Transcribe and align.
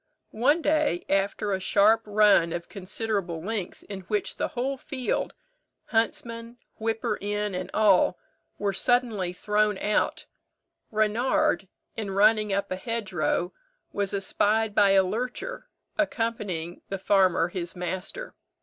One 0.33 0.63
day, 0.63 1.05
after 1.09 1.51
a 1.51 1.59
sharp 1.59 2.01
run 2.05 2.53
of 2.53 2.67
considerable 2.67 3.39
length, 3.39 3.83
in 3.83 3.99
which 4.09 4.37
the 4.37 4.47
whole 4.57 4.75
field, 4.75 5.35
huntsman, 5.89 6.57
whipper 6.79 7.17
in, 7.21 7.53
and 7.53 7.69
all, 7.71 8.17
were 8.57 8.73
suddenly 8.73 9.31
thrown 9.31 9.77
out, 9.77 10.25
Reynard, 10.89 11.67
in 11.95 12.09
running 12.09 12.51
up 12.51 12.71
a 12.71 12.77
hedgerow, 12.77 13.53
was 13.93 14.11
espied 14.11 14.73
by 14.73 14.93
a 14.93 15.03
lurcher, 15.03 15.69
accompanying 15.99 16.81
the 16.89 16.97
farmer 16.97 17.49
his 17.49 17.75
master. 17.75 18.33